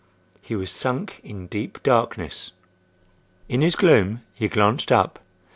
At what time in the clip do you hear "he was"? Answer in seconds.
0.41-0.71